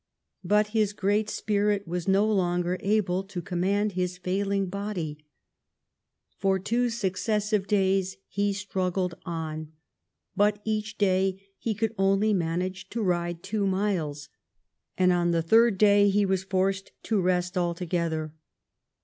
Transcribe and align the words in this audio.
But 0.43 0.69
his 0.69 0.93
great 0.93 1.29
spirit 1.29 1.87
was 1.87 2.07
no 2.07 2.25
longer 2.25 2.75
able 2.79 3.23
to 3.25 3.39
control 3.39 3.89
his 3.89 4.17
failing 4.17 4.65
body. 4.65 5.19
For 6.39 6.57
two 6.57 6.89
succes 6.89 7.49
sive 7.49 7.67
days 7.67 8.17
he 8.27 8.51
struggled 8.51 9.13
on; 9.27 9.73
but 10.35 10.59
each 10.63 10.97
day 10.97 11.39
he 11.59 11.75
could 11.75 11.93
only 11.99 12.33
manage 12.33 12.89
to 12.89 13.03
ride 13.03 13.43
two 13.43 13.67
miles, 13.67 14.29
and 14.97 15.13
on 15.13 15.29
the 15.29 15.43
third 15.43 15.77
day 15.77 16.09
he 16.09 16.25
was 16.25 16.43
forced 16.45 16.91
to 17.03 17.21
rest 17.21 17.55
altogether. 17.55 18.33